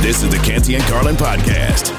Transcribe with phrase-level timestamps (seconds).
[0.00, 1.92] This is the Canty and Carlin podcast.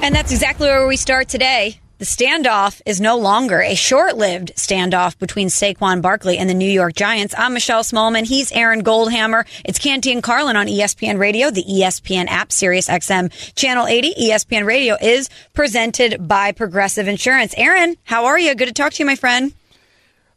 [0.00, 1.80] And that's exactly where we start today.
[1.98, 6.70] The standoff is no longer a short lived standoff between Saquon Barkley and the New
[6.70, 7.34] York Giants.
[7.36, 8.24] I'm Michelle Smallmon.
[8.26, 9.44] He's Aaron Goldhammer.
[9.64, 14.14] It's Canty and Carlin on ESPN Radio, the ESPN app, Sirius XM Channel 80.
[14.14, 17.54] ESPN Radio is presented by Progressive Insurance.
[17.56, 18.54] Aaron, how are you?
[18.54, 19.52] Good to talk to you, my friend.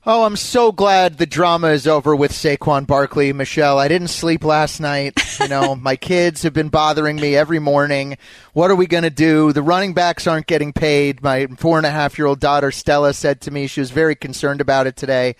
[0.08, 3.80] Oh, I'm so glad the drama is over with Saquon Barkley, Michelle.
[3.80, 5.20] I didn't sleep last night.
[5.40, 8.16] You know, my kids have been bothering me every morning.
[8.54, 9.52] What are we going to do?
[9.52, 11.24] The running backs aren't getting paid.
[11.24, 14.14] My four and a half year old daughter, Stella, said to me she was very
[14.14, 15.38] concerned about it today.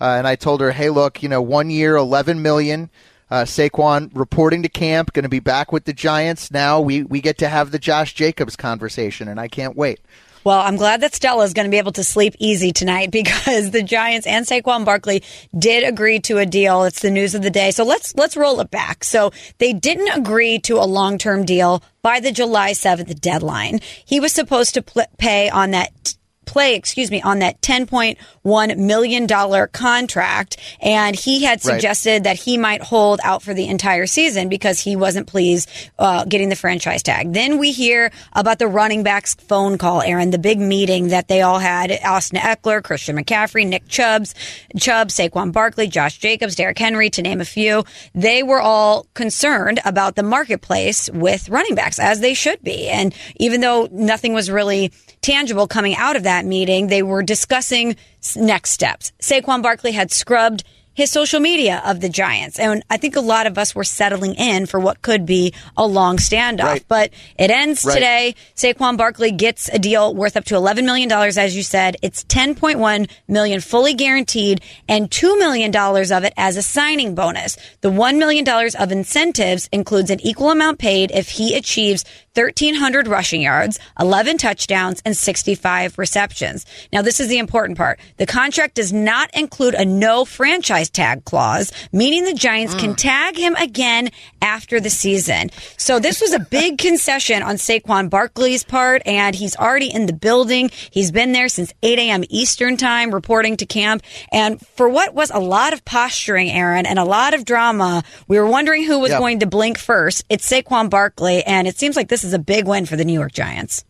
[0.00, 2.88] Uh, and I told her, hey, look, you know, one year, 11 million.
[3.30, 6.50] Uh, Saquon reporting to camp, going to be back with the Giants.
[6.50, 10.00] Now we, we get to have the Josh Jacobs conversation, and I can't wait.
[10.46, 13.72] Well, I'm glad that Stella is going to be able to sleep easy tonight because
[13.72, 15.24] the Giants and Saquon Barkley
[15.58, 16.84] did agree to a deal.
[16.84, 17.72] It's the news of the day.
[17.72, 19.02] So let's let's roll it back.
[19.02, 23.80] So they didn't agree to a long-term deal by the July 7th deadline.
[24.04, 26.14] He was supposed to pl- pay on that
[26.46, 30.56] play, excuse me, on that $10.1 million contract.
[30.80, 32.24] And he had suggested right.
[32.24, 36.48] that he might hold out for the entire season because he wasn't pleased uh, getting
[36.48, 37.32] the franchise tag.
[37.32, 41.42] Then we hear about the running backs phone call, Aaron, the big meeting that they
[41.42, 41.90] all had.
[42.04, 44.34] Austin Ekeler, Christian McCaffrey, Nick Chubbs,
[44.78, 47.84] Chubb, Saquon Barkley, Josh Jacobs, Derrick Henry, to name a few.
[48.14, 52.88] They were all concerned about the marketplace with running backs, as they should be.
[52.88, 56.88] And even though nothing was really tangible coming out of that meeting.
[56.88, 57.96] They were discussing
[58.34, 59.12] next steps.
[59.20, 60.64] Saquon Barkley had scrubbed
[60.96, 62.58] his social media of the Giants.
[62.58, 65.86] And I think a lot of us were settling in for what could be a
[65.86, 66.62] long standoff.
[66.62, 66.84] Right.
[66.88, 67.94] But it ends right.
[67.94, 68.34] today.
[68.56, 71.96] Saquon Barkley gets a deal worth up to $11 million, as you said.
[72.00, 77.58] It's 10.1 million fully guaranteed and $2 million of it as a signing bonus.
[77.82, 82.04] The $1 million of incentives includes an equal amount paid if he achieves
[82.36, 86.66] 1,300 rushing yards, 11 touchdowns, and 65 receptions.
[86.92, 87.98] Now, this is the important part.
[88.16, 92.80] The contract does not include a no franchise tag clause, meaning the Giants mm.
[92.80, 94.10] can tag him again
[94.42, 95.50] after the season.
[95.76, 100.12] So this was a big concession on Saquon Barkley's part, and he's already in the
[100.12, 100.70] building.
[100.90, 102.24] He's been there since 8 a.m.
[102.28, 104.02] Eastern time reporting to camp.
[104.32, 108.38] And for what was a lot of posturing, Aaron, and a lot of drama, we
[108.38, 109.20] were wondering who was yep.
[109.20, 110.24] going to blink first.
[110.28, 113.12] It's Saquon Barkley, and it seems like this is a big win for the New
[113.14, 113.84] York Giants.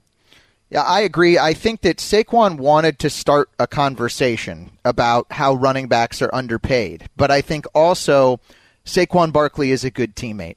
[0.68, 1.38] Yeah, I agree.
[1.38, 7.08] I think that Saquon wanted to start a conversation about how running backs are underpaid,
[7.16, 8.40] but I think also
[8.84, 10.56] Saquon Barkley is a good teammate.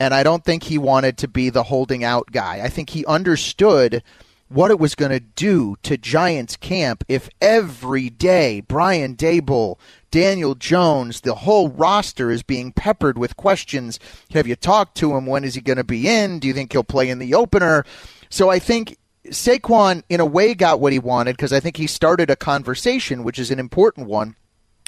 [0.00, 2.60] And I don't think he wanted to be the holding out guy.
[2.64, 4.02] I think he understood
[4.48, 9.78] what it was going to do to Giants camp if every day Brian Daboll,
[10.10, 14.00] Daniel Jones, the whole roster is being peppered with questions.
[14.32, 15.26] Have you talked to him?
[15.26, 16.40] When is he going to be in?
[16.40, 17.84] Do you think he'll play in the opener?
[18.28, 18.98] So I think
[19.28, 23.24] Saquon, in a way, got what he wanted because I think he started a conversation,
[23.24, 24.36] which is an important one,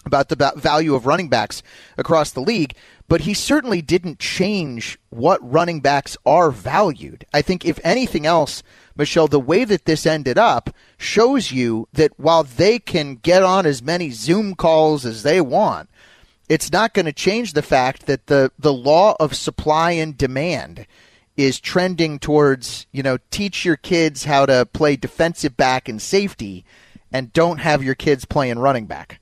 [0.04, 1.62] about the value of running backs
[1.98, 2.74] across the league.
[3.08, 7.24] But he certainly didn't change what running backs are valued.
[7.32, 8.62] I think, if anything else,
[8.96, 13.66] Michelle, the way that this ended up shows you that while they can get on
[13.66, 15.88] as many Zoom calls as they want,
[16.48, 20.86] it's not going to change the fact that the, the law of supply and demand
[21.36, 26.64] is trending towards, you know, teach your kids how to play defensive back and safety
[27.12, 29.20] and don't have your kids playing running back.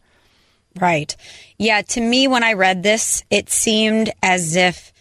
[0.80, 1.14] Right.
[1.58, 4.92] Yeah, to me when I read this, it seemed as if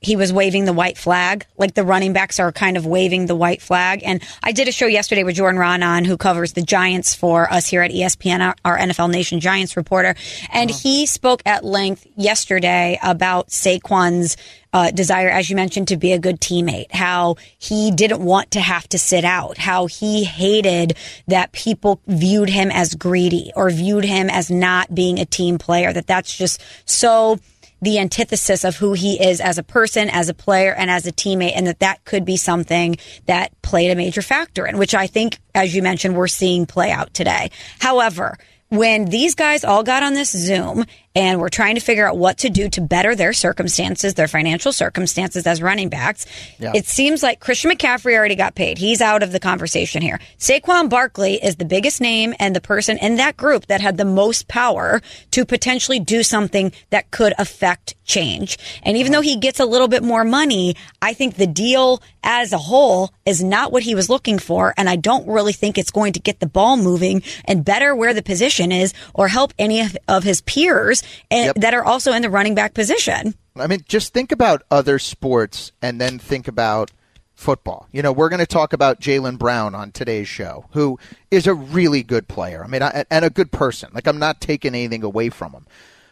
[0.00, 3.34] he was waving the white flag, like the running backs are kind of waving the
[3.34, 4.02] white flag.
[4.04, 7.66] And I did a show yesterday with Jordan Raanan, who covers the Giants for us
[7.66, 10.14] here at ESPN, our NFL Nation Giants reporter.
[10.52, 10.78] And uh-huh.
[10.82, 14.36] he spoke at length yesterday about Saquon's
[14.72, 18.60] uh, desire, as you mentioned, to be a good teammate, how he didn't want to
[18.60, 20.94] have to sit out, how he hated
[21.26, 25.94] that people viewed him as greedy or viewed him as not being a team player,
[25.94, 27.38] that that's just so
[27.86, 31.12] the antithesis of who he is as a person, as a player, and as a
[31.12, 32.96] teammate, and that that could be something
[33.26, 36.90] that played a major factor in, which I think, as you mentioned, we're seeing play
[36.90, 37.52] out today.
[37.78, 38.38] However,
[38.68, 40.84] when these guys all got on this Zoom
[41.14, 44.70] and were trying to figure out what to do to better their circumstances, their financial
[44.70, 46.26] circumstances as running backs,
[46.58, 46.72] Yeah.
[46.74, 48.76] it seems like Christian McCaffrey already got paid.
[48.76, 50.20] He's out of the conversation here.
[50.38, 54.04] Saquon Barkley is the biggest name and the person in that group that had the
[54.04, 58.58] most power to potentially do something that could affect change.
[58.82, 62.52] And even though he gets a little bit more money, I think the deal as
[62.52, 64.74] a whole is not what he was looking for.
[64.76, 68.12] And I don't really think it's going to get the ball moving and better where
[68.12, 71.56] the position is or help any of, of his peers and, Yep.
[71.56, 73.34] that are also in the running back position.
[73.56, 76.90] I mean, just think about other sports and then think about
[77.34, 77.88] football.
[77.92, 80.98] You know, we're going to talk about Jaylen Brown on today's show, who
[81.30, 82.64] is a really good player.
[82.64, 83.90] I mean, I, and a good person.
[83.92, 85.66] Like, I'm not taking anything away from him.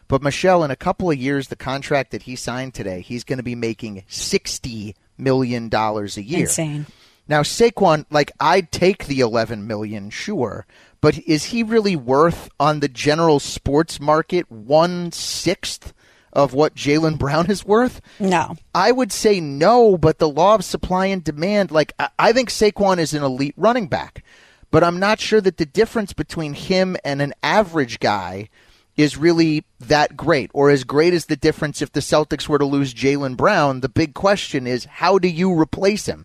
[0.07, 3.39] But Michelle, in a couple of years, the contract that he signed today, he's going
[3.39, 6.41] to be making $60 million a year.
[6.41, 6.87] Insane.
[7.27, 10.67] Now Saquon, like I'd take the 11 million, sure,
[11.05, 15.93] but is he really worth on the general sports market one sixth
[16.33, 18.01] of what Jaylen Brown is worth?
[18.19, 18.57] No.
[18.75, 22.97] I would say no, but the law of supply and demand, like I- think Saquon
[22.97, 24.25] is an elite running back,
[24.71, 28.49] but I'm not sure that the difference between him and an average guy
[28.97, 32.65] is really that great, or as great as the difference if the Celtics were to
[32.65, 33.81] lose Jaylen Brown.
[33.81, 36.25] The big question is how do you replace him?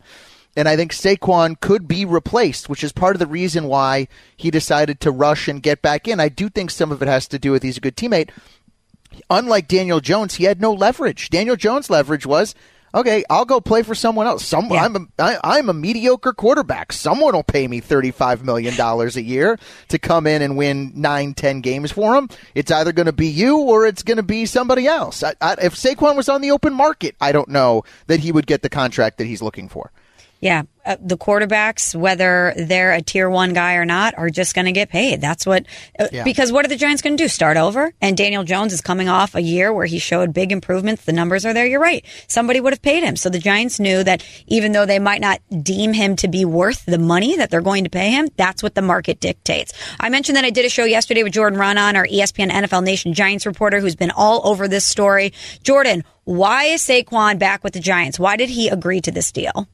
[0.59, 4.51] And I think Saquon could be replaced, which is part of the reason why he
[4.51, 6.19] decided to rush and get back in.
[6.19, 8.29] I do think some of it has to do with he's a good teammate
[9.29, 11.29] unlike Daniel Jones, he had no leverage.
[11.29, 12.56] Daniel Jones' leverage was,
[12.94, 14.45] okay, I'll go play for someone else.
[14.45, 14.83] Some, Yeah.
[14.83, 16.91] I'm, a, I, I'm a mediocre quarterback.
[16.91, 19.57] Someone will pay me $35 million a year
[19.89, 22.29] to come in and win nine, ten games for him.
[22.56, 25.23] It's either going to be you or it's going to be somebody else.
[25.23, 28.47] I, I, if Saquon was on the open market, I don't know that he would
[28.47, 29.91] get the contract that he's looking for.
[30.41, 34.65] Yeah, uh, the quarterbacks, whether they're a tier one guy or not, are just going
[34.68, 35.19] to get paid.
[35.19, 35.65] That's what,
[36.00, 36.24] uh, Yeah.
[36.24, 37.27] because what are the Giants going to do?
[37.27, 37.91] Start over?
[38.00, 41.03] And Daniel Jones is coming off a year where he showed big improvements.
[41.03, 41.65] The numbers are there.
[41.68, 42.06] You're right.
[42.27, 43.18] Somebody would have paid him.
[43.18, 46.85] So the Giants knew that even though they might not deem him to be worth
[46.85, 49.74] the money that they're going to pay him, that's what the market dictates.
[50.00, 53.13] I mentioned that I did a show yesterday with Jordan Raanan, our ESPN NFL Nation
[53.13, 55.33] Giants reporter, who's been all over this story.
[55.63, 58.18] Jordan, why is Saquon back with the Giants?
[58.18, 59.68] Why did he agree to this deal?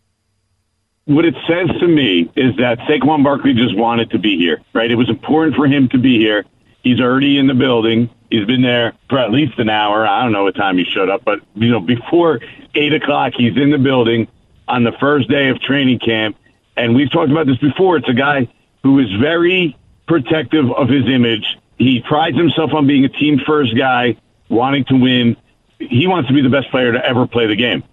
[1.06, 4.90] What it says to me is that Saquon Barkley just wanted to be here, right?
[4.90, 6.46] It was important for him to be here.
[6.84, 8.10] He's already in the building.
[8.30, 10.06] He's been there for at least an hour.
[10.06, 12.40] I don't know what time he showed up, but you know, before
[12.74, 14.28] eight o'clock, he's in the building
[14.68, 16.38] on the first day of training camp.
[16.76, 17.98] And we've talked about this before.
[17.98, 18.48] It's a guy
[18.84, 19.78] who is very
[20.08, 21.58] protective of his image.
[21.78, 24.18] He prides himself on being a team first guy,
[24.50, 25.38] wanting to win.
[25.80, 27.84] He wants to be the best player to ever play the game.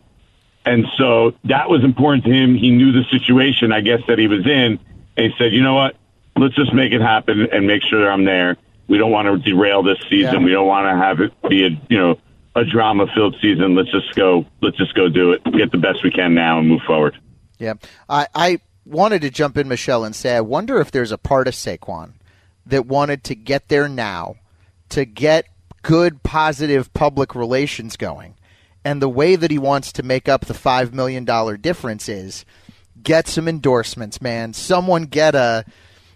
[0.65, 2.55] And so that was important to him.
[2.55, 4.79] He knew the situation, I guess, that he was in.
[5.17, 5.97] And he said, you know what?
[6.37, 8.57] Let's just make it happen and make sure I'm there.
[8.89, 10.35] We don't want to derail this season.
[10.35, 10.45] Yeah.
[10.45, 12.19] We don't want to have it be a, you know,
[12.55, 13.75] a drama filled season.
[13.75, 15.43] Let's just go, let's just go do it.
[15.45, 17.19] Get the best we can now and move forward.
[17.59, 17.75] Yeah.
[18.09, 21.49] I, I wanted to jump in, Michelle, and say I wonder if there's a part
[21.49, 22.13] of Saquon
[22.67, 24.37] that wanted to get there now,
[24.91, 25.47] to get
[25.83, 28.35] good, positive public relations going.
[28.85, 31.25] And the way that he wants to make up the $5 million
[31.61, 32.45] difference is
[33.03, 34.53] get some endorsements, man.
[34.53, 35.65] Someone get a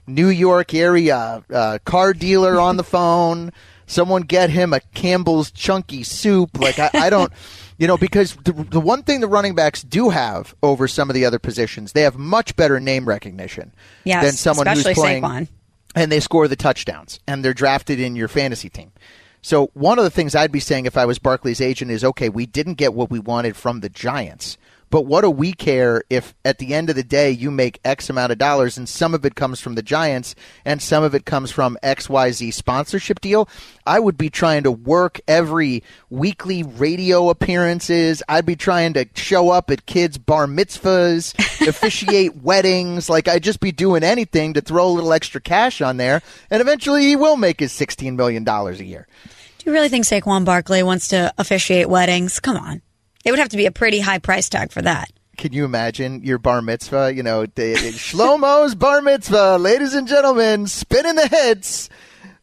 [0.06, 3.52] New York area uh, car dealer on the phone.
[3.86, 6.58] Someone get him a Campbell's chunky soup.
[6.58, 7.32] Like I, I don't,
[7.78, 11.14] you know, because the, the one thing the running backs do have over some of
[11.14, 13.72] the other positions, they have much better name recognition
[14.04, 15.48] Yes, than someone who's playing, Saquon.
[15.94, 18.90] and they score the touchdowns, and they're drafted in your fantasy team.
[19.46, 22.28] So one of the things I'd be saying if I was Barkley's agent is, okay,
[22.28, 24.58] we didn't get what we wanted from the Giants.
[24.90, 28.10] But what do we care if at the end of the day you make X
[28.10, 30.34] amount of dollars and some of it comes from the Giants
[30.64, 33.48] and some of it comes from XYZ sponsorship deal?
[33.86, 38.24] I would be trying to work every weekly radio appearances.
[38.28, 41.34] I'd be trying to show up at kids' bar mitzvahs,
[41.68, 43.08] officiate weddings.
[43.08, 46.20] Like I'd just be doing anything to throw a little extra cash on there.
[46.50, 49.06] And eventually he will make his $16 million a year.
[49.66, 52.38] You really think Saquon Barkley wants to officiate weddings?
[52.38, 52.82] Come on.
[53.24, 55.10] It would have to be a pretty high price tag for that.
[55.36, 57.12] Can you imagine your bar mitzvah?
[57.12, 61.90] You know, Shlomo's bar mitzvah, ladies and gentlemen, spinning the hits.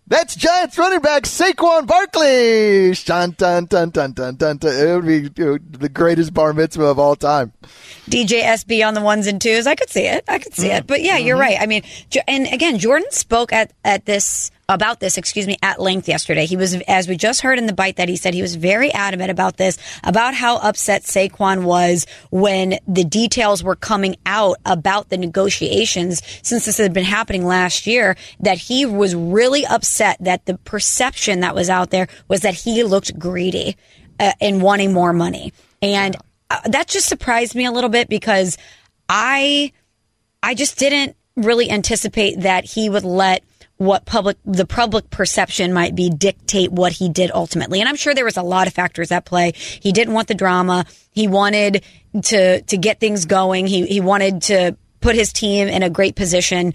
[0.05, 2.93] That's Giants running back Saquon Barkley.
[3.05, 4.75] Dun, dun, dun, dun, dun, dun, dun.
[4.75, 7.53] It would be the greatest bar mitzvah of all time.
[8.09, 9.65] DJ SB on the ones and twos.
[9.65, 10.25] I could see it.
[10.27, 10.79] I could see it.
[10.79, 10.87] Mm-hmm.
[10.87, 11.41] But yeah, you're mm-hmm.
[11.41, 11.57] right.
[11.57, 11.83] I mean,
[12.27, 16.45] and again, Jordan spoke at, at this, about this, excuse me, at length yesterday.
[16.45, 18.91] He was, as we just heard in the bite that he said, he was very
[18.91, 25.09] adamant about this, about how upset Saquon was when the details were coming out about
[25.09, 30.45] the negotiations since this had been happening last year, that he was really upset that
[30.45, 33.75] the perception that was out there was that he looked greedy
[34.19, 35.53] uh, in wanting more money.
[35.81, 36.15] And
[36.49, 38.57] uh, that just surprised me a little bit because
[39.09, 39.73] I
[40.41, 43.43] I just didn't really anticipate that he would let
[43.83, 47.79] what public the public perception might be dictate what he did ultimately.
[47.79, 49.53] And I'm sure there was a lot of factors at play.
[49.55, 50.85] He didn't want the drama.
[51.11, 51.83] He wanted
[52.23, 53.67] to to get things going.
[53.67, 56.73] He he wanted to put his team in a great position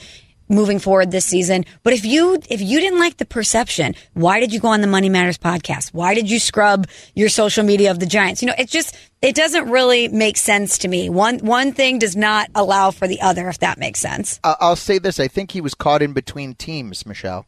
[0.49, 1.65] moving forward this season.
[1.83, 4.87] But if you if you didn't like the perception, why did you go on the
[4.87, 5.93] Money Matters podcast?
[5.93, 8.43] Why did you scrub your social media of the Giants?
[8.43, 11.09] You know, it just it doesn't really make sense to me.
[11.09, 14.41] One one thing does not allow for the other, if that makes sense.
[14.45, 17.47] I'll say this: I think he was caught in between teams, Michelle.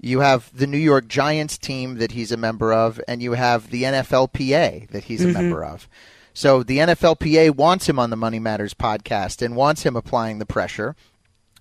[0.00, 3.70] You have the New York Giants team that he's a member of, and you have
[3.70, 5.34] the NFLPA that he's a mm-hmm.
[5.34, 5.88] member of.
[6.34, 10.46] So the NFLPA wants him on the Money Matters podcast and wants him applying the
[10.46, 10.96] pressure.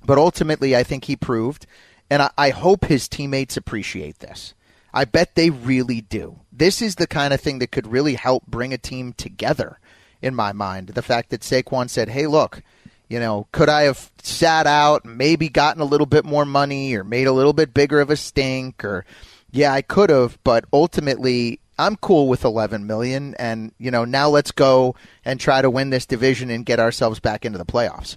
[0.06, 1.66] But ultimately, I think he proved,
[2.10, 4.54] and I, I hope his teammates appreciate this.
[4.94, 6.40] I bet they really do.
[6.52, 9.80] This is the kind of thing that could really help bring a team together,
[10.22, 10.90] in my mind.
[10.90, 12.62] The fact that Saquon said, hey, look,
[13.10, 17.04] you know, could I have sat out, maybe gotten a little bit more money or
[17.04, 19.06] made a little bit bigger of a stink or
[19.52, 24.30] yeah, I could have, but ultimately I'm cool with 11 million and you know, now
[24.30, 28.16] let's go and try to win this division and get ourselves back into the playoffs.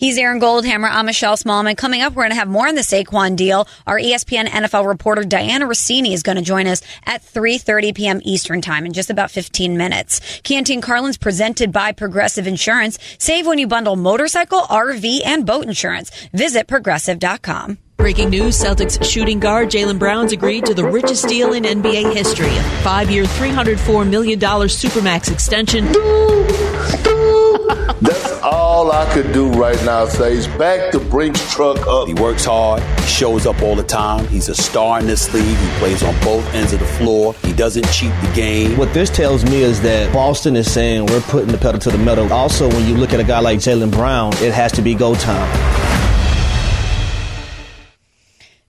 [0.00, 0.88] He's Aaron Goldhammer.
[0.88, 1.76] I'm Michelle Smallmon.
[1.76, 3.66] Coming up, we're going to have more on the Saquon deal.
[3.84, 8.20] Our ESPN NFL reporter Dianna Russini is going to join us at 3:30 p.m.
[8.22, 10.40] Eastern Time in just about 15 minutes.
[10.44, 12.96] Canty and Carlin's presented by Progressive Insurance.
[13.18, 16.12] Save when you bundle motorcycle, RV, and boat insurance.
[16.32, 17.78] Visit progressive.com.
[17.98, 22.46] Breaking news Celtics shooting guard Jaylen Brown's agreed to the richest deal in NBA history
[22.46, 25.84] a five year, $304 million Supermax extension.
[28.00, 30.06] That's all I could do right now.
[30.06, 32.06] Says back the Brinks truck up.
[32.06, 32.84] He works hard.
[33.00, 34.28] He shows up all the time.
[34.28, 35.44] He's a star in this league.
[35.44, 37.34] He plays on both ends of the floor.
[37.42, 38.78] He doesn't cheat the game.
[38.78, 41.98] What this tells me is that Boston is saying we're putting the pedal to the
[41.98, 42.32] metal.
[42.32, 45.16] Also, when you look at a guy like Jaylen Brown, it has to be go
[45.16, 45.87] time.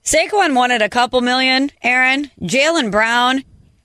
[0.10, 2.32] Saquon wanted a couple million, Aaron.
[2.42, 3.44] Jaylen Brown,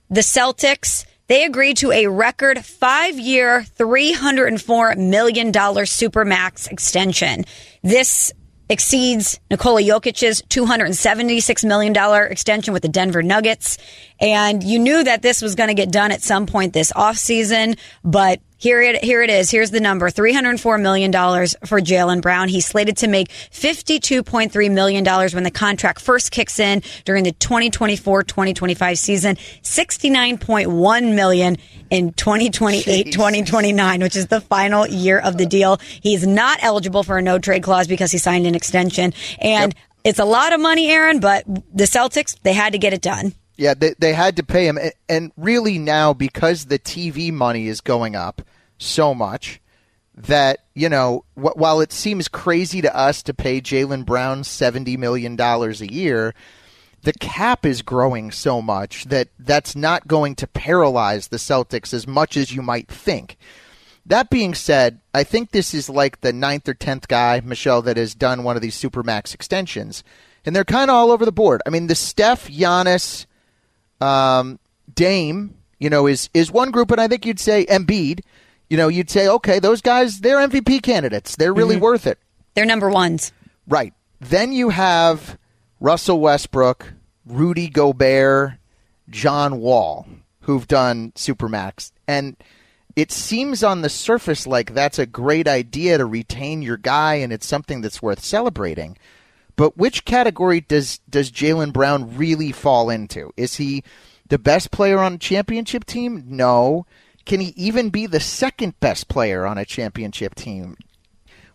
[0.09, 7.45] the Celtics, they agreed to a record five year, $304 million Supermax extension.
[7.83, 8.33] This
[8.69, 11.95] exceeds Nikola Jokic's $276 million
[12.31, 13.77] extension with the Denver Nuggets.
[14.19, 17.77] And you knew that this was going to get done at some point this offseason,
[18.03, 19.51] but here it, here it is.
[19.51, 20.09] Here's the number.
[20.09, 22.47] $304 million for Jaylen Brown.
[22.47, 28.97] He's slated to make $52.3 million when the contract first kicks in during the 2024-2025
[28.97, 29.35] season.
[29.35, 31.57] 69.1 million
[31.89, 35.79] in 2028-2029, which is the final year of the deal.
[36.01, 39.13] He's not eligible for a no trade clause because he signed an extension.
[39.39, 43.01] And it's a lot of money, Aaron, but the Celtics, they had to get it
[43.01, 43.33] done.
[43.57, 44.77] Yeah, they, they had to pay him.
[45.07, 48.41] And really now, because the TV money is going up
[48.77, 49.61] so much,
[50.15, 54.97] that, you know, wh- while it seems crazy to us to pay Jaylen Brown $70
[54.97, 56.33] million a year,
[57.03, 62.07] the cap is growing so much that that's not going to paralyze the Celtics as
[62.07, 63.37] much as you might think.
[64.07, 67.97] That being said, I think this is like the ninth or tenth guy, Michelle, that
[67.97, 70.03] has done one of these supermax extensions,
[70.45, 71.61] and they're kind of all over the board.
[71.65, 73.25] I mean, the Steph, Giannis,
[74.01, 74.59] um,
[74.93, 78.21] Dame, you know, is is one group, and I think you'd say Embiid.
[78.69, 81.35] You know, you'd say, okay, those guys, they're MVP candidates.
[81.35, 82.17] They're really worth it.
[82.55, 83.31] They're number ones.
[83.67, 83.93] Right.
[84.19, 85.37] Then you have
[85.79, 86.93] Russell Westbrook,
[87.27, 88.53] Rudy Gobert,
[89.09, 90.07] John Wall,
[90.41, 91.91] who've done Supermax.
[92.07, 92.37] And
[92.95, 97.33] it seems on the surface like that's a great idea to retain your guy and
[97.33, 98.97] it's something that's worth celebrating.
[99.55, 103.31] But which category does does Jaylen Brown really fall into?
[103.37, 103.83] Is he
[104.27, 106.23] the best player on a championship team?
[106.27, 106.85] No.
[107.25, 110.77] Can he even be the second best player on a championship team?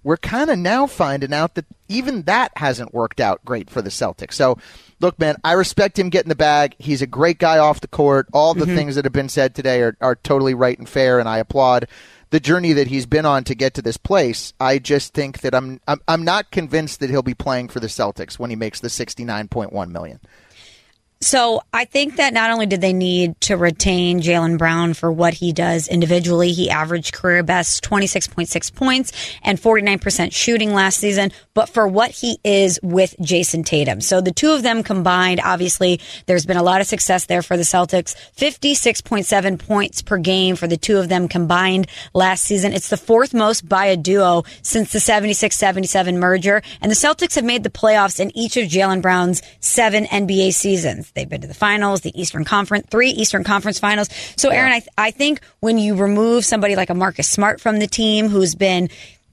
[0.03, 3.91] we're kind of now finding out that even that hasn't worked out great for the
[3.91, 4.35] Celtics.
[4.35, 4.57] So,
[5.01, 6.77] look, man, I respect him getting the bag.
[6.79, 8.29] He's a great guy off the court.
[8.33, 8.77] All the mm-hmm.
[8.77, 11.89] things that have been said today are, are totally right and fair, and I applaud
[12.31, 14.53] the journey that he's been on to get to this place.
[14.61, 17.89] I just think that I'm I'm, I'm not convinced that he'll be playing for the
[17.89, 20.21] Celtics when he makes the 69.1 million.
[21.23, 25.35] So I think that not only did they need to retain Jaylen Brown for what
[25.35, 29.13] he does individually, he averaged career best 26.6 points
[29.43, 34.01] and 49% shooting last season, but for what he is with Jayson Tatum.
[34.01, 37.59] So the two of them combined, obviously, there's been a lot of success there for
[37.59, 38.17] the Celtics.
[38.39, 42.73] 56.7 points per game for the two of them combined last season.
[42.73, 47.45] It's the fourth most by a duo since the 76-77 merger, and the Celtics have
[47.45, 51.10] made the playoffs in each of Jaylen Brown's seven NBA seasons.
[51.15, 54.09] They've been to the finals, the Eastern Conference, three Eastern Conference finals.
[54.37, 57.79] So, Aaron, I, th- I think when you remove somebody like a Marcus Smart from
[57.79, 58.89] the team who's been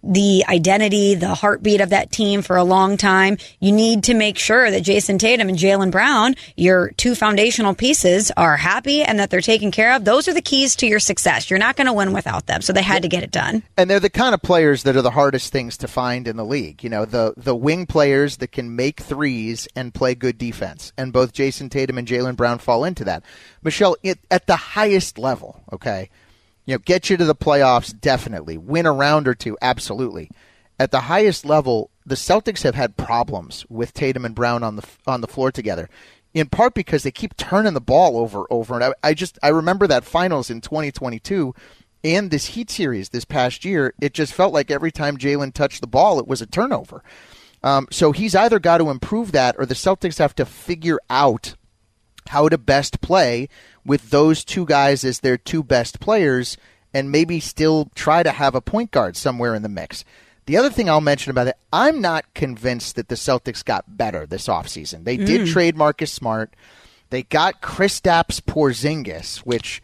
[0.08, 3.38] the identity, the heartbeat of that team for a long time.
[3.60, 8.32] You need to make sure that Jayson Tatum and Jaylen Brown, your two foundational pieces,
[8.38, 10.06] are happy and that they're taken care of.
[10.06, 11.50] Those are the keys to your success.
[11.50, 12.62] You're not going to win without them.
[12.62, 13.64] So they had to get it done.
[13.76, 16.46] And they're the kind of players that are the hardest things to find in the
[16.46, 16.84] league.
[16.84, 20.94] You know, the the wing players that can make threes and play good defense.
[20.98, 23.24] And both Jayson Tatum and Jaylen Brown fall into that.
[23.62, 26.10] Michelle, it, at the highest level, okay,
[26.68, 28.58] you know, get you to the playoffs, definitely.
[28.58, 30.30] Win a round or two, absolutely.
[30.78, 34.88] At the highest level, the Celtics have had problems with Tatum and Brown on the
[35.08, 35.90] on the floor together,
[36.36, 38.76] in part because they keep turning the ball over over.
[38.76, 41.56] And I, I just I remember that finals in 2022
[42.04, 43.94] and this Heat series this past year.
[44.00, 47.02] It just felt like every time Jaylen touched the ball, it was a turnover.
[47.64, 51.56] Um, so he's either got to improve that, or the Celtics have to figure out
[52.30, 53.48] how to best play
[53.88, 56.58] with those two guys as their two best players
[56.94, 60.06] and maybe still try to have a point guard somewhere in the mix.
[60.46, 64.26] The other thing I'll mention about it, I'm not convinced that the Celtics got better
[64.26, 65.04] this offseason.
[65.04, 65.26] They mm.
[65.26, 66.54] did trade Marcus Smart.
[67.10, 69.82] They got Kristaps Porzingis, which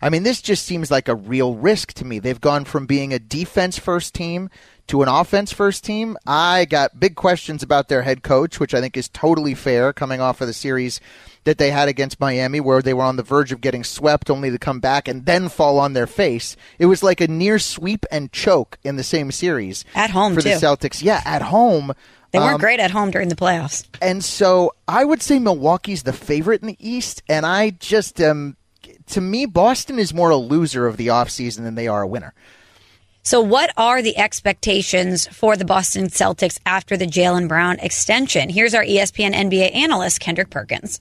[0.00, 2.18] I mean, this just seems like a real risk to me.
[2.18, 4.50] They've gone from being a defense first team
[4.88, 6.16] to an offense first team.
[6.26, 10.20] I got big questions about their head coach, which I think is totally fair coming
[10.20, 11.00] off of the series
[11.44, 14.50] that they had against Miami, where they were on the verge of getting swept only
[14.50, 16.56] to come back and then fall on their face.
[16.78, 19.84] It was like a near sweep and choke in the same series.
[19.94, 20.50] At home, for too.
[20.50, 21.02] the Celtics.
[21.02, 21.92] Yeah, at home.
[22.30, 23.86] They weren't um, great at home during the playoffs.
[24.02, 28.56] And so I would say Milwaukee's the favorite in the East, and I just um
[29.06, 32.34] to me Boston is more a loser of the offseason than they are a winner.
[33.22, 38.48] So, what are the expectations for the Boston Celtics after the Jaylen Brown extension?
[38.48, 41.00] Here's our ESPN NBA analyst, Kendrick Perkins.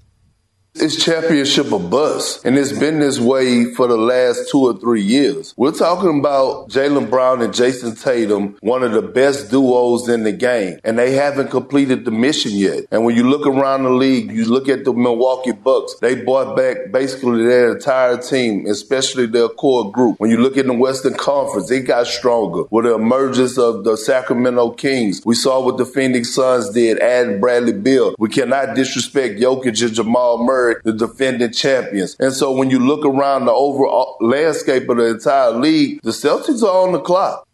[0.79, 2.45] It's championship or bust.
[2.45, 5.55] And it's been this way for the last two or three years.
[5.57, 10.31] We're talking about Jaylen Brown and Jayson Tatum, one of the best duos in the
[10.31, 10.79] game.
[10.83, 12.85] And they haven't completed the mission yet.
[12.91, 16.55] And when you look around the league, you look at the Milwaukee Bucks, they brought
[16.55, 20.19] back basically their entire team, especially their core group.
[20.19, 23.97] When you look in the Western Conference, it got stronger with the emergence of the
[23.97, 25.21] Sacramento Kings.
[25.25, 28.13] We saw what the Phoenix Suns did, adding Bradley Beal.
[28.19, 32.15] We cannot disrespect Jokic and Jamal Murray the defending champions.
[32.19, 36.63] And so when you look around the overall landscape of the entire league, the Celtics
[36.63, 37.47] are on the clock.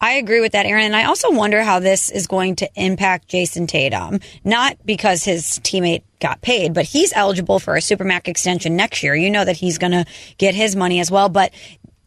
[0.00, 0.84] I agree with that, Aaron.
[0.84, 4.20] And I also wonder how this is going to impact Jayson Tatum.
[4.44, 9.16] Not because his teammate got paid, but he's eligible for a Supermax extension next year.
[9.16, 10.04] You know that he's going to
[10.38, 11.28] get his money as well.
[11.28, 11.52] But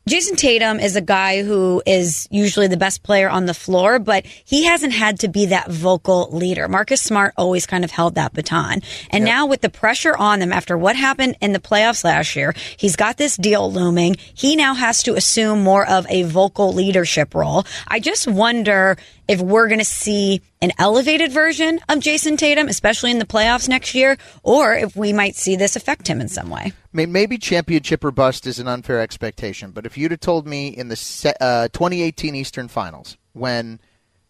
[0.09, 4.25] Jayson Tatum is a guy who is usually the best player on the floor, but
[4.25, 6.67] he hasn't had to be that vocal leader.
[6.67, 8.81] Marcus Smart always kind of held that baton.
[9.11, 9.31] And yep.
[9.31, 12.95] now with the pressure on them after what happened in the playoffs last year, he's
[12.95, 14.15] got this deal looming.
[14.33, 17.63] He now has to assume more of a vocal leadership role.
[17.87, 23.11] I just wonder if we're going to see an elevated version of Jayson Tatum, especially
[23.11, 26.49] in the playoffs next year, or if we might see this affect him in some
[26.49, 26.73] way.
[26.93, 30.67] Mean, maybe championship or bust is an unfair expectation, but if you'd have told me
[30.67, 33.79] in the uh, 2018 Eastern Finals when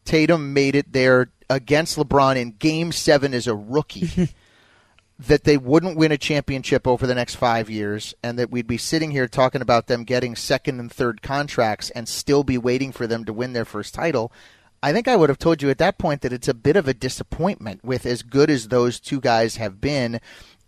[0.06, 4.30] Tatum made it there against LeBron in Game Seven as a rookie.
[5.28, 8.78] that they wouldn't win a championship over the next five years, and that we'd be
[8.78, 13.06] sitting here talking about them getting second and third contracts and still be waiting for
[13.06, 14.32] them to win their first title.
[14.82, 16.88] I think I would have told you at that point that it's a bit of
[16.88, 20.20] a disappointment with as good as those two guys have been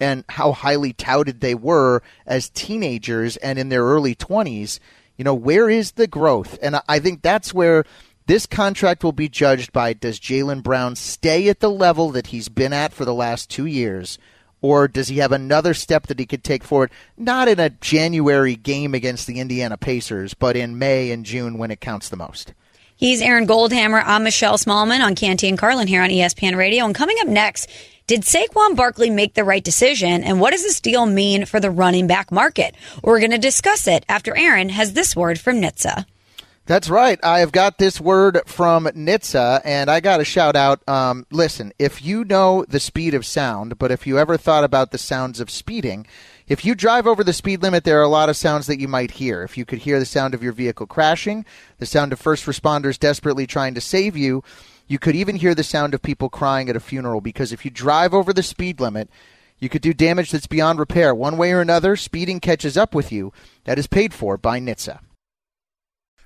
[0.04, 4.80] and how highly touted they were as teenagers and in their early 20s.
[5.16, 6.60] You know, where is the growth?
[6.62, 7.86] And I think that's where
[8.26, 12.50] this contract will be judged by does Jaylen Brown stay at the level that he's
[12.50, 14.20] been at for the last two years?
[14.62, 16.92] Or does he have another step that he could take forward?
[17.18, 21.72] Not in a January game against the Indiana Pacers, but in May and June when
[21.72, 22.54] it counts the most.
[23.04, 24.02] He's Aaron Goldhammer.
[24.02, 26.86] I'm Michelle Smallmon on Canty and Carlin here on ESPN Radio.
[26.86, 27.70] And coming up next,
[28.08, 30.24] did Saquon Barkley make the right decision?
[30.24, 32.76] And what does this deal mean for the running back market?
[33.04, 36.06] We're going to discuss it after Aaron has this word from NHTSA.
[36.66, 37.20] That's right.
[37.22, 40.88] I have got this word from NHTSA, and I got to shout out.
[40.88, 44.92] Um, listen, if you know the speed of sound, but if you ever thought about
[44.92, 46.08] the sounds of speeding,
[46.48, 48.88] if you drive over the speed limit, there are a lot of sounds that you
[48.88, 49.44] might hear.
[49.44, 51.46] If you could hear the sound of your vehicle crashing,
[51.80, 54.42] the sound of first responders desperately trying to save you,
[54.88, 57.72] you could even hear the sound of people crying at a funeral because if you
[57.72, 59.10] drive over the speed limit,
[59.60, 61.14] you could do damage that's beyond repair.
[61.14, 63.34] One way or another, speeding catches up with you.
[63.66, 65.00] That is paid for by NHTSA.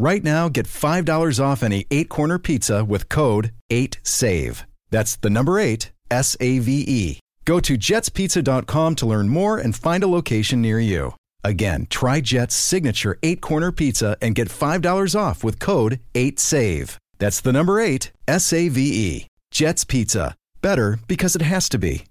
[0.00, 4.64] Right now, get $5 off any eight corner pizza with code 8SAVE.
[4.88, 7.20] That's the number eight, S A V E.
[7.44, 11.12] Go to jetspizza.com to learn more and find a location near you.
[11.44, 16.96] Again, try Jet's signature eight corner pizza and get $5 off with code 8SAVE.
[17.18, 19.26] That's the number eight, S A V E.
[19.50, 20.34] Jet's Pizza.
[20.62, 22.04] Better because it has to be.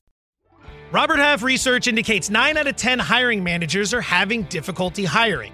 [0.91, 5.53] Robert Half research indicates 9 out of 10 hiring managers are having difficulty hiring.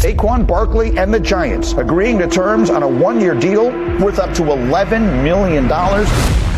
[0.00, 3.66] Saquon Barkley and the Giants agreeing to terms on a one year deal
[4.02, 5.68] worth up to $11 million.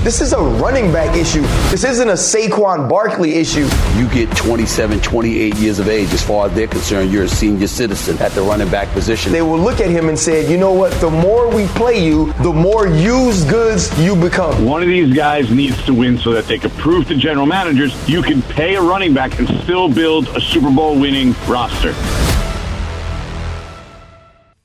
[0.04, 1.42] This is a running back issue.
[1.68, 3.68] This isn't a Saquon Barkley issue.
[3.96, 6.12] You get 27, 28 years of age.
[6.12, 9.32] As far as they're concerned, you're a senior citizen at the running back position.
[9.32, 10.92] They will look at him and say, you know what?
[11.00, 14.64] The more we play you, the more used goods you become.
[14.64, 17.92] One of these guys needs to win so that they can prove to general managers
[18.08, 21.92] you can pay a running back and still build a Super Bowl winning roster.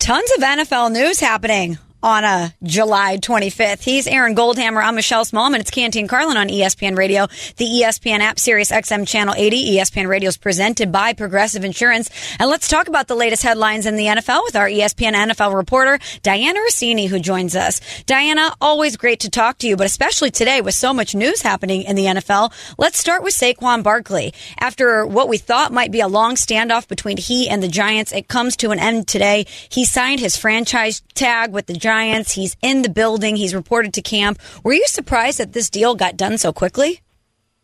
[0.08, 3.82] Tons of NFL news happening on a July 25th.
[3.82, 4.84] He's Aaron Goldhammer.
[4.84, 5.60] I'm Michelle Smallmon.
[5.60, 9.78] It's Canty and Carlin on ESPN Radio, the ESPN app, Sirius XM Channel 80.
[9.78, 12.10] ESPN Radio is presented by Progressive Insurance.
[12.40, 15.98] And let's talk about the latest headlines in the NFL with our ESPN NFL reporter,
[16.22, 17.80] Dianna Russini, who joins us.
[18.04, 21.82] Dianna, always great to talk to you, but especially today with so much news happening
[21.82, 22.54] in the NFL.
[22.78, 24.34] Let's start with Saquon Barkley.
[24.60, 28.28] After what we thought might be a long standoff between he and the Giants, it
[28.28, 29.48] comes to an end today.
[29.70, 31.87] He signed his franchise tag with the Giants.
[32.34, 33.36] He's in the building.
[33.36, 34.40] He's reported to camp.
[34.64, 37.02] Were you surprised that this deal got done so quickly?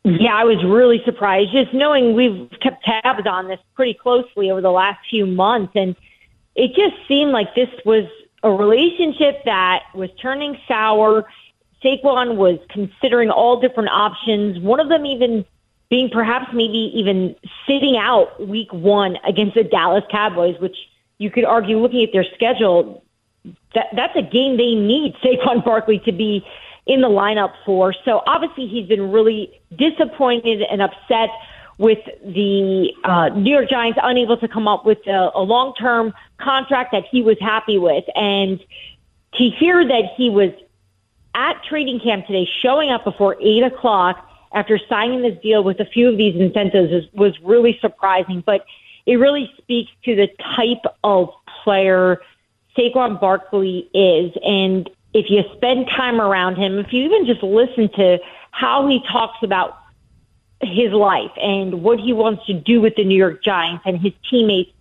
[0.04, 4.60] Yeah, I was really surprised just knowing we've kept tabs on this pretty closely over
[4.60, 5.72] the last few months.
[5.76, 5.96] And
[6.56, 8.06] it just seemed like this was
[8.44, 11.26] a relationship that was turning sour.
[11.84, 15.46] Saquon was considering all different options, one of them even
[15.90, 17.36] being perhaps maybe even
[17.68, 20.76] sitting out week one against the Dallas Cowboys, which
[21.18, 23.03] you could argue looking at their schedule,
[23.76, 26.46] that that's a game they need Saquon Barkley to be
[26.86, 27.94] in the lineup for.
[28.06, 31.30] So obviously he's been really disappointed and upset
[31.78, 36.92] with the uh, New York Giants unable to come up with a, a long-term contract
[36.92, 38.60] that he was happy with, and
[39.36, 40.52] to hear that he was
[41.34, 45.86] at training camp today, showing up before eight o'clock after signing this deal with a
[45.86, 48.44] few of these incentives was, was really surprising.
[48.46, 48.66] But
[49.08, 51.30] it really speaks to the type of
[51.64, 52.22] player
[52.78, 54.32] Saquon Barkley is.
[54.44, 58.20] And if you spend time around him, if you even just listen to
[58.52, 59.78] how he talks about
[60.62, 64.14] his life and what he wants to do with the New York Giants and his
[64.30, 64.72] teammates,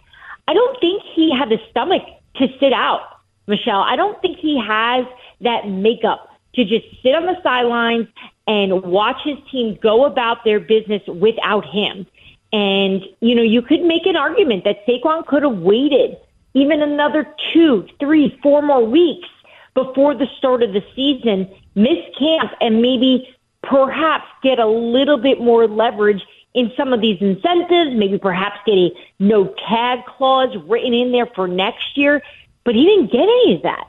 [0.48, 2.02] I don't think he had the stomach
[2.36, 3.02] to sit out,
[3.46, 3.80] Michelle.
[3.80, 5.06] I don't think he has
[5.40, 8.08] that makeup to just sit on the sidelines
[8.46, 12.06] and watch his team go about their business without him.
[12.52, 16.16] And, you know, you could make an argument that Saquon could have waited
[16.54, 19.28] even another two, three, four more weeks
[19.74, 25.40] before the start of the season, miss camp, and maybe perhaps get a little bit
[25.40, 26.22] more leverage
[26.54, 31.26] in some of these incentives, maybe perhaps get a no tag clause written in there
[31.34, 32.22] for next year.
[32.64, 33.88] But he didn't get any of that.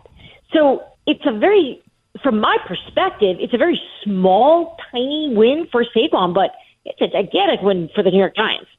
[0.54, 1.82] So it's a very,
[2.22, 6.54] from my perspective, it's a very small, tiny win for Saquon, but
[6.86, 8.70] it's a gigantic win for the New York Giants.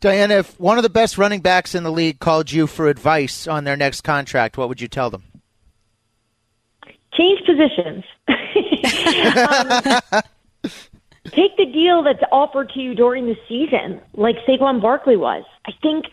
[0.00, 3.48] Dianna, if one of the best running backs in the league called you for advice
[3.48, 5.24] on their next contract, what would you tell them?
[7.12, 8.04] Change positions.
[8.28, 10.22] um,
[11.24, 15.44] take the deal that's offered to you during the season, like Saquon Barkley was.
[15.66, 16.06] I think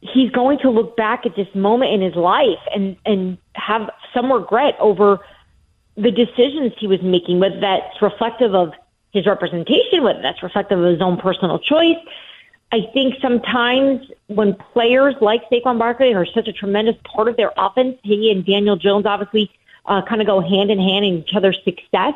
[0.00, 4.32] he's going to look back at this moment in his life and and have some
[4.32, 5.20] regret over
[5.96, 8.72] the decisions he was making, whether that's reflective of
[9.12, 11.96] his representation, whether that's reflective of his own personal choice.
[12.74, 17.52] I think sometimes when players like Saquon Barkley are such a tremendous part of their
[17.56, 19.48] offense, he and Daniel Jones obviously
[19.86, 22.14] uh, kind of go hand in hand in each other's success.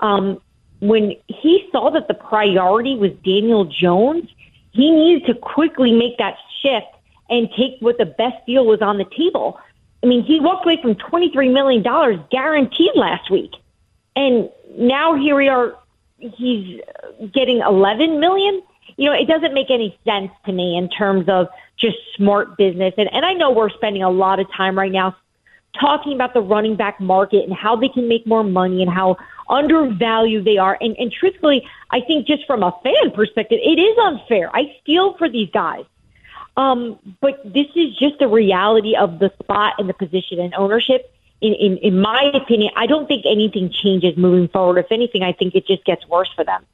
[0.00, 0.40] Um,
[0.80, 4.28] when he saw that the priority was Daniel Jones,
[4.72, 6.88] he needed to quickly make that shift
[7.30, 9.60] and take what the best deal was on the table.
[10.02, 11.84] I mean, he walked away from $23 million
[12.32, 13.52] guaranteed last week.
[14.16, 15.78] And now here we are,
[16.18, 16.80] he's
[17.32, 18.60] getting 11 million.
[18.96, 22.94] You know, it doesn't make any sense to me in terms of just smart business.
[22.96, 25.16] And, and I know we're spending a lot of time right now
[25.78, 29.16] talking about the running back market and how they can make more money and how
[29.48, 30.78] undervalued they are.
[30.80, 34.54] And, and truthfully, I think just from a fan perspective, it is unfair.
[34.54, 35.84] I feel for these guys.
[36.56, 41.12] Um, but this is just the reality of the spot and the position and ownership.
[41.40, 44.78] In, in, in my opinion, I don't think anything changes moving forward.
[44.78, 46.64] If anything, I think it just gets worse for them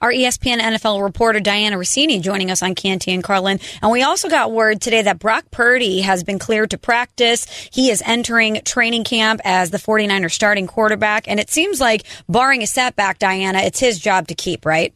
[0.00, 3.60] our ESPN NFL reporter Dianna Russini joining us on Canty and Carlin.
[3.82, 7.46] And we also got word today that Brock Purdy has been cleared to practice.
[7.72, 11.28] He is entering training camp as the 49ers starting quarterback.
[11.28, 14.94] And it seems like, barring a setback, Dianna, it's his job to keep, right?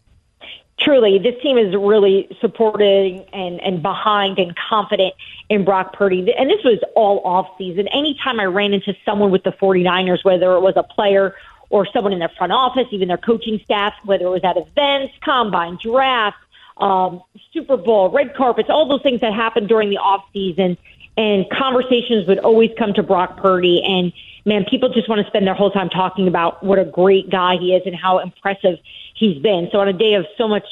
[0.80, 5.14] truly, this team is really supporting and, and behind and confident
[5.48, 6.32] in Brock Purdy.
[6.36, 7.88] And this was all off season.
[7.88, 11.34] Anytime I ran into someone with the 49ers, whether it was a player
[11.70, 15.14] or someone in their front office, even their coaching staff, whether it was at events,
[15.24, 16.36] combine, draft,
[16.76, 20.76] um, Super Bowl, red carpets, all those things that happened during the off season.
[21.16, 23.82] And conversations would always come to Brock Purdy.
[23.84, 24.12] And
[24.44, 27.56] man, people just want to spend their whole time talking about what a great guy
[27.56, 28.78] he is and how impressive
[29.14, 29.68] he's been.
[29.70, 30.66] So on a day of so much,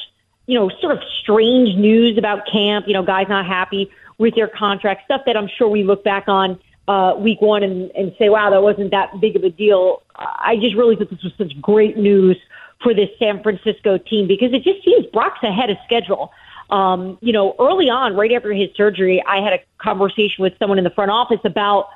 [0.47, 4.47] you know, sort of strange news about camp, you know, guys not happy with their
[4.47, 6.59] contract, stuff that I'm sure we look back on
[6.89, 10.01] uh, week one and, and say, wow, that wasn't that big of a deal.
[10.15, 12.35] I just really thought this was such great news
[12.81, 16.31] for this San Francisco team because it just seems Brock's ahead of schedule.
[16.71, 20.79] Um, you know, early on, right after his surgery, I had a conversation with someone
[20.79, 21.89] in the front office about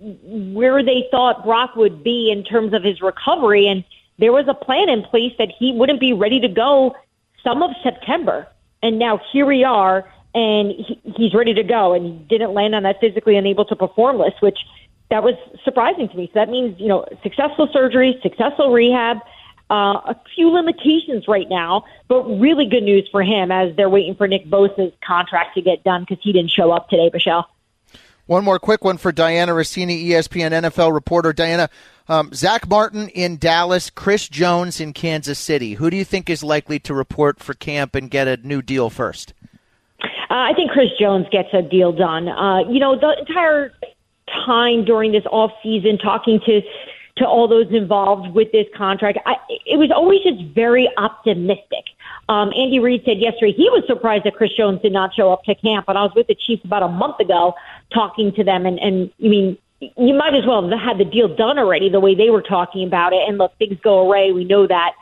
[0.00, 3.68] where they thought Brock would be in terms of his recovery.
[3.68, 3.84] And
[4.18, 6.96] there was a plan in place that he wouldn't be ready to go
[7.44, 8.48] some of September.
[8.82, 11.94] And now here we are and he, he's ready to go.
[11.94, 14.58] And he didn't land on that physically unable to perform list, which
[15.10, 16.26] that was surprising to me.
[16.28, 19.18] So that means you know successful surgery, successful rehab.
[19.70, 24.14] Uh, a few limitations right now, but really good news for him as they're waiting
[24.14, 27.48] for Nick Bosa's contract to get done because he didn't show up today, Michelle.
[28.26, 31.32] One more quick one for Dianna Russini, ESPN NFL reporter.
[31.32, 31.70] Dianna,
[32.08, 35.74] um, Zack Martin in Dallas, Chris Jones in Kansas City.
[35.74, 38.90] Who do you think is likely to report for camp and get a new deal
[38.90, 39.32] first?
[40.30, 42.28] Uh, I think Chris Jones gets a deal done.
[42.28, 43.72] Uh, you know, the entire
[44.46, 46.62] time during this off season, talking to
[47.16, 51.84] to all those involved with this contract, I, it was always just very optimistic.
[52.28, 55.44] Um, Andy Reid said yesterday he was surprised that Chris Jones did not show up
[55.44, 57.54] to camp, and I was with the Chiefs about a month ago
[57.92, 59.58] talking to them, and and I mean.
[59.98, 62.86] You might as well have had the deal done already the way they were talking
[62.86, 63.28] about it.
[63.28, 64.32] And look, things go away.
[64.32, 64.92] We know that.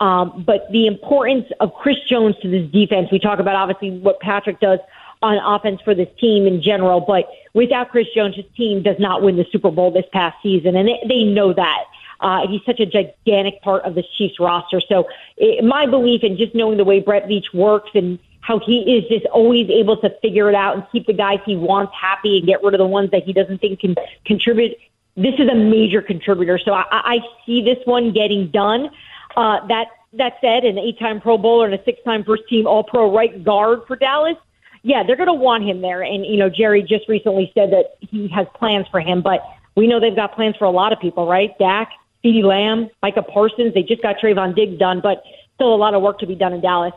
[0.00, 4.20] Um, but the importance of Chris Jones to this defense, we talk about obviously what
[4.20, 4.78] Patrick does
[5.22, 9.22] on offense for this team in general, but without Chris Jones, his team does not
[9.22, 11.84] win the Super Bowl this past season, and they, they know that.
[12.20, 14.80] Uh, he's such a gigantic part of the Chiefs roster.
[14.80, 18.96] So it, my belief in just knowing the way Brett Veach works and how he
[18.96, 22.38] is just always able to figure it out and keep the guys he wants happy
[22.38, 24.76] and get rid of the ones that he doesn't think can contribute.
[25.16, 26.58] This is a major contributor.
[26.58, 28.90] So I, I see this one getting done.
[29.38, 33.82] Uh, that that said, an eight-time Pro Bowler and a six-time first-team All-Pro right guard
[33.86, 34.34] for Dallas.
[34.82, 36.02] Yeah, they're going to want him there.
[36.02, 39.40] And you know, Jerry just recently said that he has plans for him, but
[39.76, 41.56] we know they've got plans for a lot of people, right?
[41.56, 41.92] Dak,
[42.24, 43.74] CeeDee Lamb, Micah Parsons.
[43.74, 45.22] They just got Trevon Diggs done, but
[45.54, 46.94] still a lot of work to be done in Dallas.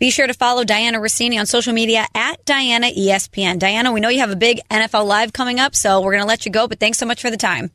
[0.00, 3.60] Be sure to follow Dianna Russini on social media at Diana ESPN.
[3.60, 6.28] Dianna, we know you have a big NFL Live coming up, so we're going to
[6.28, 7.70] let you go, but thanks so much for the time.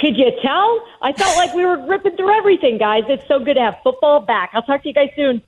[0.00, 0.86] Could you tell?
[1.02, 3.04] I felt like we were ripping through everything, guys.
[3.08, 4.50] It's so good to have football back.
[4.54, 5.42] I'll talk to you guys soon.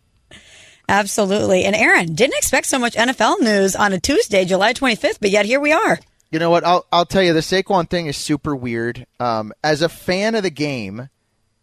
[0.88, 1.64] Absolutely.
[1.64, 5.46] And Aaron, didn't expect so much NFL news on a Tuesday, July 25th, but yet
[5.46, 5.98] here we are.
[6.30, 6.64] You know what?
[6.64, 9.06] I'll I'll tell you the Saquon thing is super weird.
[9.20, 11.08] Um, as a fan of the game,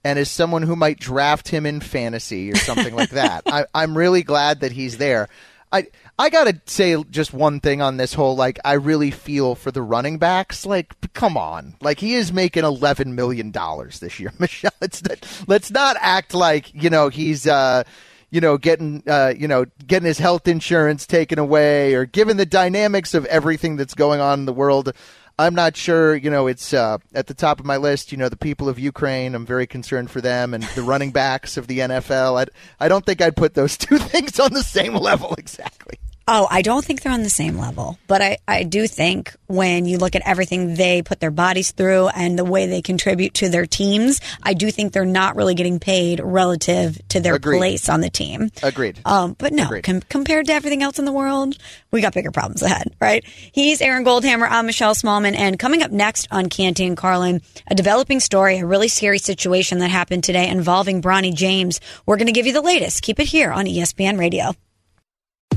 [0.03, 3.97] and as someone who might draft him in fantasy or something like that, I, I'm
[3.97, 5.27] really glad that he's there.
[5.71, 9.71] I I gotta say just one thing on this whole like I really feel for
[9.71, 10.65] the running backs.
[10.65, 14.71] Like, come on, like he is making eleven million dollars this year, Michelle.
[14.81, 15.03] It's
[15.47, 17.83] let's not act like you know he's uh
[18.31, 22.45] you know, getting, uh, you know, getting his health insurance taken away, or given the
[22.45, 24.93] dynamics of everything that's going on in the world.
[25.39, 26.17] I'm not sure.
[26.17, 28.11] You know, it's uh, at the top of my list.
[28.11, 29.35] You know, the people of Ukraine.
[29.35, 32.37] I'm very concerned for them, and the running backs of the NFL.
[32.37, 35.97] I I don't think I'd put those two things on the same level exactly.
[36.31, 39.85] Oh, I don't think they're on the same level, but I, I do think when
[39.85, 43.49] you look at everything they put their bodies through and the way they contribute to
[43.49, 47.57] their teams, I do think they're not really getting paid relative to their Agreed.
[47.57, 48.51] place on the team.
[48.61, 48.99] Agreed.
[49.05, 49.83] Um, but no, Agreed.
[49.83, 51.57] com- compared to everything else in the world,
[51.89, 53.25] we got bigger problems ahead, right?
[53.51, 54.47] He's Aaron Goldhammer.
[54.47, 55.35] I'm Michelle Smallmon.
[55.35, 59.79] And coming up next on Canty and Carlin, a developing story, a really scary situation
[59.79, 61.81] that happened today involving Bronny James.
[62.05, 63.01] We're going to give you the latest.
[63.01, 64.53] Keep it here on ESPN Radio.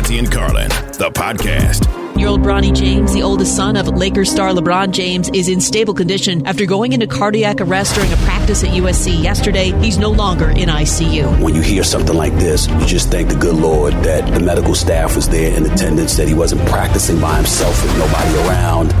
[0.00, 1.84] Canty and Carlin, the podcast.
[2.18, 5.92] Year old Bronny James, the oldest son of Lakers star LeBron James, is in stable
[5.92, 9.78] condition after going into cardiac arrest during a practice at USC yesterday.
[9.82, 11.42] He's no longer in ICU.
[11.42, 14.74] When you hear something like this, you just thank the good Lord that the medical
[14.74, 18.94] staff was there in attendance, that he wasn't practicing by himself with nobody around.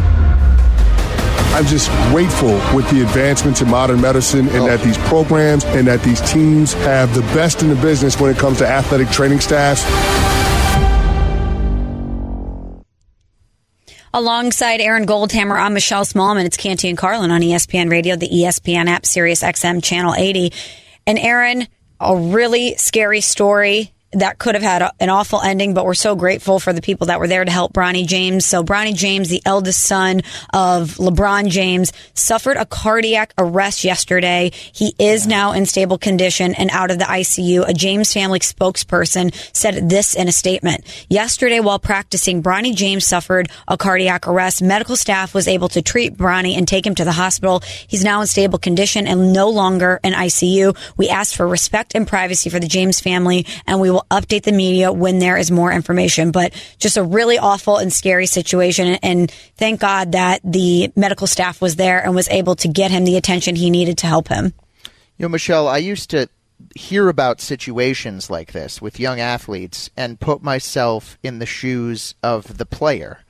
[1.54, 6.02] I'm just grateful with the advancements in modern medicine and that these programs and that
[6.02, 9.82] these teams have the best in the business when it comes to athletic training staffs.
[14.12, 16.44] Alongside Aaron Goldhammer, I'm Michelle Smallmon.
[16.44, 20.52] It's Canty and Carlin on ESPN Radio, the ESPN app, Sirius XM Channel 80.
[21.06, 21.68] And Aaron,
[22.00, 26.16] a really scary story that could have had a, an awful ending, but we're so
[26.16, 28.44] grateful for the people that were there to help Bronny James.
[28.44, 34.50] So Bronny James, the eldest son of LeBron James, suffered a cardiac arrest yesterday.
[34.72, 37.68] He is now in stable condition and out of the ICU.
[37.68, 40.84] A James family spokesperson said this in a statement.
[41.08, 44.60] Yesterday, while practicing, Bronny James suffered a cardiac arrest.
[44.60, 47.62] Medical staff was able to treat Bronny and take him to the hospital.
[47.86, 50.76] He's now in stable condition and no longer in ICU.
[50.96, 54.52] We asked for respect and privacy for the James family, and we will update the
[54.52, 56.30] media when there is more information.
[56.30, 58.98] But just a really awful and scary situation.
[59.02, 63.04] And thank God that the medical staff was there and was able to get him
[63.04, 64.52] the attention he needed to help him.
[65.16, 66.28] You know, Michelle, I used to
[66.74, 72.58] hear about situations like this with young athletes and put myself in the shoes of
[72.58, 73.20] the player.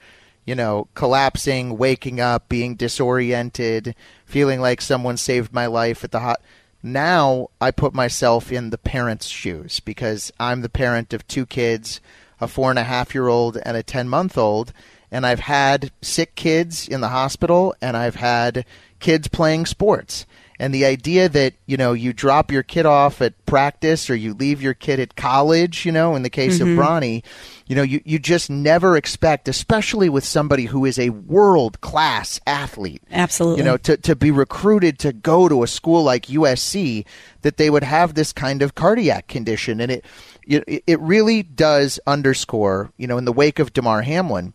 [0.45, 6.21] You know, collapsing, waking up, being disoriented, feeling like someone saved my life at the
[6.21, 6.41] hot.
[6.83, 12.01] Now I put myself in the parent's shoes because I'm the parent of two kids,
[12.41, 14.73] a four and a half year old and a 10 month old.
[15.11, 18.65] and I've had sick kids in the hospital, and I've had
[19.01, 20.25] kids playing sports.
[20.61, 24.35] And the idea that, you know, you drop your kid off at practice or you
[24.35, 26.61] leave your kid at college, you know, in the case Mhm.
[26.61, 27.23] of Bronny,
[27.67, 32.39] you know, you, you just never expect, especially with somebody who is a world class
[32.47, 33.01] athlete.
[33.11, 33.61] Absolutely.
[33.61, 37.07] You know, to, to be recruited to go to a school like USC,
[37.41, 39.81] that they would have this kind of cardiac condition.
[39.81, 40.05] And it,
[40.47, 44.53] it, it really does underscore, you know, in the wake of Damar Hamlin,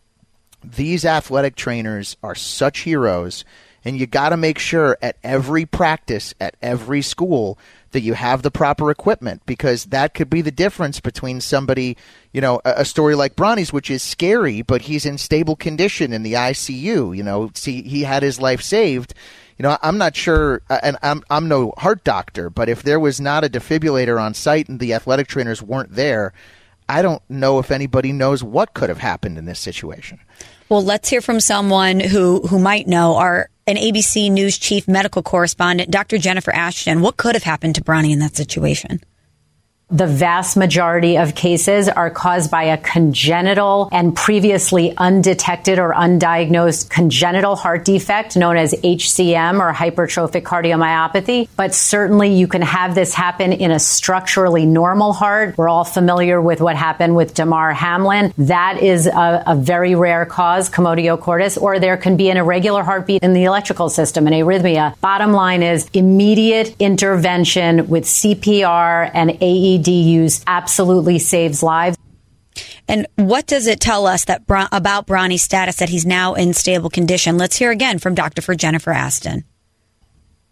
[0.62, 3.44] these athletic trainers are such heroes
[3.86, 7.56] and you got to make sure at every practice at every school
[7.92, 11.96] that you have the proper equipment because that could be the difference between somebody
[12.32, 16.24] you know a, story like Bronny's which is scary but he's in stable condition in
[16.24, 19.14] the ICU you know see he had his life saved.
[19.56, 23.00] You know I'm not sure uh, and I'm I'm no heart doctor but if there
[23.00, 26.34] was not a defibrillator on site and the athletic trainers weren't there
[26.88, 30.18] I don't know if anybody knows what could have happened in this situation
[30.68, 33.16] Well, let's hear from someone who who might know.
[33.16, 36.18] Our an ABC News chief medical correspondent, Dr.
[36.18, 37.00] Jennifer Ashton.
[37.00, 39.00] What could have happened to Bronny in that situation?
[39.88, 46.90] The vast majority of cases are caused by a congenital and previously undetected or undiagnosed
[46.90, 51.48] congenital heart defect known as HCM or hypertrophic cardiomyopathy.
[51.54, 55.56] But certainly you can have this happen in a structurally normal heart.
[55.56, 58.34] We're all familiar with what happened with Damar Hamlin.
[58.38, 62.82] That is a, a very rare cause, commotio cordis, or there can be an irregular
[62.82, 64.98] heartbeat in the electrical system, an arrhythmia.
[65.00, 71.96] Bottom line is immediate intervention with CPR and AED use absolutely saves lives.
[72.88, 76.90] And what does it tell us that about Bronny's status that he's now in stable
[76.90, 77.36] condition?
[77.36, 78.42] Let's hear again from Dr.
[78.42, 79.44] for Jennifer Ashton.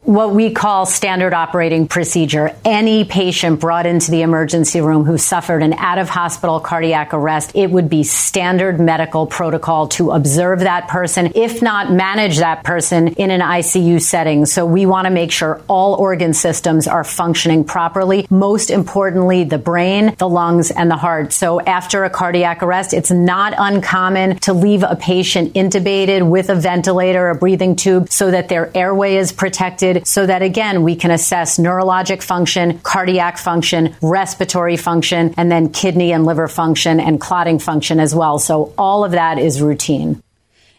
[0.04, 2.54] What we call standard operating procedure.
[2.62, 7.52] Any patient brought into the emergency room who suffered an out of hospital cardiac arrest,
[7.54, 13.08] it would be standard medical protocol to observe that person, if not manage that person
[13.14, 14.44] in an ICU setting.
[14.44, 18.26] So we want to make sure all organ systems are functioning properly.
[18.28, 21.32] Most importantly, the brain, the lungs, and the heart.
[21.32, 26.54] So after a cardiac arrest, it's not uncommon to leave a patient intubated with a
[26.54, 31.10] ventilator, a breathing tube, so that their airway is protected so that again we can
[31.10, 37.58] assess neurologic function, cardiac function, respiratory function, and then kidney and liver function and clotting
[37.58, 38.38] function as well.
[38.38, 40.23] So all of that is routine.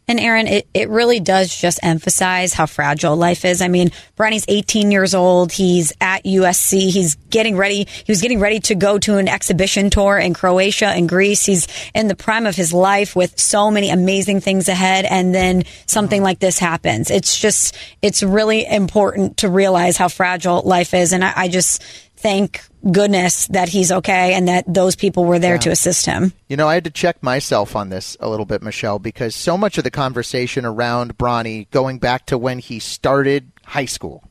[0.08, 3.62] And Aaron, it, it really does just emphasize how fragile life is.
[3.62, 5.52] I mean, Bronny's 18 years old.
[5.52, 6.92] He's at USC.
[6.92, 7.88] He's getting ready.
[7.90, 11.46] He was getting ready to go to an exhibition tour in Croatia and Greece.
[11.46, 15.06] He's in the prime of his life with so many amazing things ahead.
[15.06, 17.10] And then something like this happens.
[17.10, 21.14] It's just, it's really important to realize how fragile life is.
[21.14, 21.84] And I, I just
[22.26, 22.62] thank
[22.92, 25.60] goodness that he's okay and that those people were there Yeah.
[25.62, 26.34] to assist him.
[26.50, 29.58] You know, I had to check myself on this a little bit, Michelle, because so
[29.58, 34.24] much of the conversation around Bronny going back to when he started high school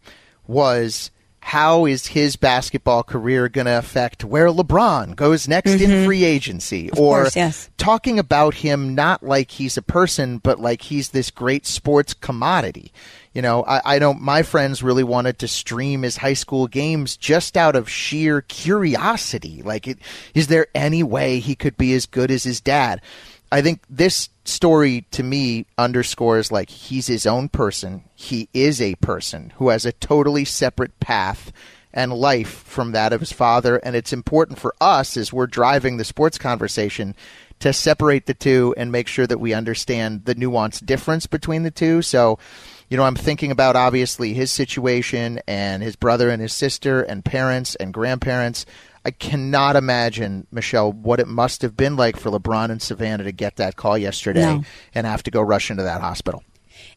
[0.47, 1.11] was
[1.45, 6.07] how is his basketball career going to affect where LeBron goes next in mm-hmm.
[6.07, 6.91] free agency?
[6.91, 7.69] Of or course, yes.
[7.77, 12.93] talking about him not like he's a person, but like he's this great sports commodity.
[13.35, 17.15] You know, I, I know my friends really wanted to stream his high school games
[17.15, 19.61] just out of sheer curiosity.
[19.63, 19.99] Like, it,
[20.33, 23.03] is there any way he could be as good as his dad?
[23.53, 28.05] I think this story to me underscores like he's his own person.
[28.15, 31.53] He is a person who has a totally separate path
[31.93, 33.77] and life from that of his father.
[33.77, 37.15] And it's important for us as we're driving the sports conversation
[37.61, 41.71] to separate the two and make sure that we understand the nuanced difference between the
[41.71, 42.03] two.
[42.03, 42.39] So,
[42.89, 47.25] you know, I'm thinking about obviously his situation and his brother and his sister and
[47.25, 48.67] parents and grandparents.
[49.05, 53.33] I cannot imagine, Michelle, what it must have been like for LeBron and Savannah to
[53.33, 54.65] get that call yesterday No.
[54.95, 56.43] and have to go rush into that hospital.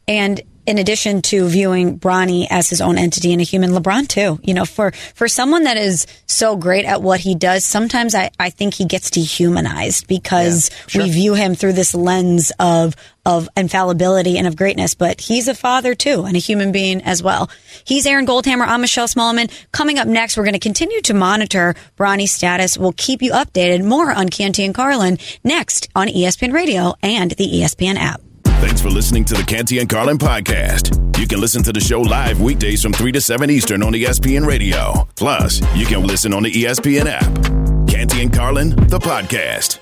[0.06, 4.38] And in addition to viewing Bronny as his own entity and a human, LeBron too.
[4.42, 8.30] You know, for for someone that is so great at what he does, sometimes I,
[8.38, 14.36] I think he gets dehumanized because we view him through this lens of of infallibility
[14.36, 14.92] and of greatness.
[14.94, 17.48] But he's a father too and a human being as well.
[17.84, 18.66] He's Aaron Goldhammer.
[18.66, 19.50] I'm Michelle Smallmon.
[19.72, 22.76] Coming up next, we're going to continue to monitor Bronny's status.
[22.76, 27.46] We'll keep you updated more on Canty and Carlin next on ESPN Radio and the
[27.46, 28.20] ESPN app.
[28.60, 31.16] Thanks for listening to the Canty and Carlin podcast.
[31.16, 34.44] You can listen to the show live weekdays from 3 to 7 Eastern on ESPN
[34.44, 35.06] Radio.
[35.14, 37.88] Plus, you can listen on the ESPN app.
[37.88, 39.78] Canty and Carlin, the podcast.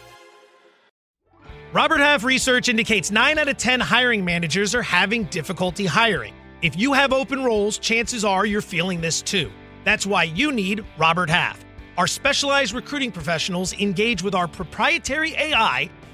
[1.73, 6.35] Robert Half research indicates 9 out of 10 hiring managers are having difficulty hiring.
[6.61, 9.51] If you have open roles, chances are you're feeling this too.
[9.85, 11.65] That's why you need Robert Half.
[11.97, 15.89] Our specialized recruiting professionals engage with our proprietary AI